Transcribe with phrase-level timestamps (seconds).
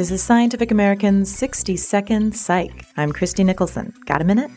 [0.00, 2.86] This is Scientific American's 60 Second Psych.
[2.96, 3.92] I'm Christie Nicholson.
[4.06, 4.50] Got a minute?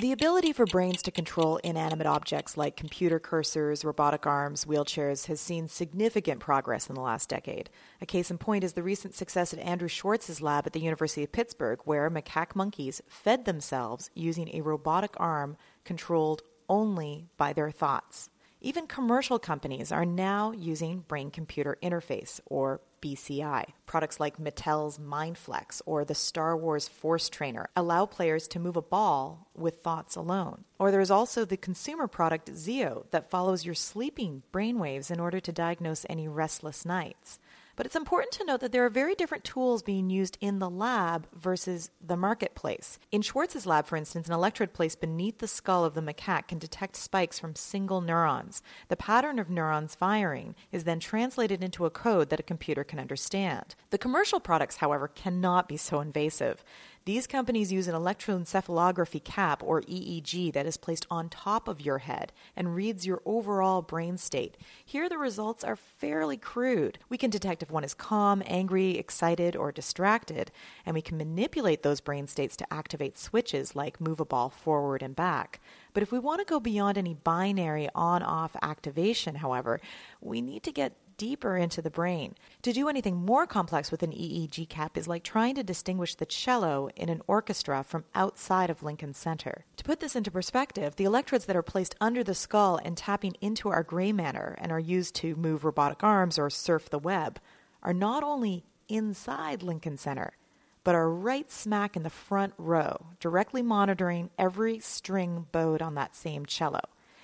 [0.00, 5.40] The ability for brains to control inanimate objects like computer cursors, robotic arms, wheelchairs has
[5.40, 7.70] seen significant progress in the last decade.
[8.00, 11.24] A case in point is the recent success at Andrew Schwartz's lab at the University
[11.24, 17.72] of Pittsburgh, where macaque monkeys fed themselves using a robotic arm controlled only by their
[17.72, 18.30] thoughts.
[18.64, 23.66] Even commercial companies are now using brain computer interface, or BCI.
[23.84, 28.82] Products like Mattel's MindFlex or the Star Wars Force Trainer allow players to move a
[28.82, 30.64] ball with thoughts alone.
[30.78, 35.40] Or there is also the consumer product Zeo that follows your sleeping brainwaves in order
[35.40, 37.38] to diagnose any restless nights.
[37.76, 40.70] But it's important to note that there are very different tools being used in the
[40.70, 42.98] lab versus the marketplace.
[43.10, 46.58] In Schwartz's lab, for instance, an electrode placed beneath the skull of the macaque can
[46.58, 48.62] detect spikes from single neurons.
[48.88, 53.00] The pattern of neurons firing is then translated into a code that a computer can
[53.00, 53.74] understand.
[53.90, 56.62] The commercial products, however, cannot be so invasive.
[57.06, 61.98] These companies use an electroencephalography cap, or EEG, that is placed on top of your
[61.98, 64.56] head and reads your overall brain state.
[64.82, 66.98] Here, the results are fairly crude.
[67.10, 70.50] We can detect if one is calm, angry, excited, or distracted,
[70.86, 75.02] and we can manipulate those brain states to activate switches like move a ball forward
[75.02, 75.60] and back.
[75.92, 79.78] But if we want to go beyond any binary on off activation, however,
[80.22, 82.34] we need to get deeper into the brain.
[82.62, 86.26] To do anything more complex with an EEG cap is like trying to distinguish the
[86.26, 89.64] cello in an orchestra from outside of Lincoln Center.
[89.76, 93.34] To put this into perspective, the electrodes that are placed under the skull and tapping
[93.40, 97.40] into our gray matter and are used to move robotic arms or surf the web
[97.82, 100.36] are not only inside Lincoln Center,
[100.84, 106.14] but are right smack in the front row, directly monitoring every string bowed on that
[106.14, 106.80] same cello.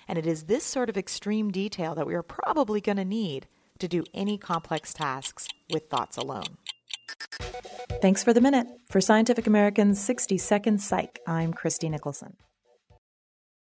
[0.09, 3.47] And it is this sort of extreme detail that we are probably going to need
[3.81, 6.57] to do any complex tasks with thoughts alone.
[8.01, 8.67] Thanks for the minute.
[8.89, 12.37] For Scientific American's 60 Second Psych, I'm Christie Nicholson.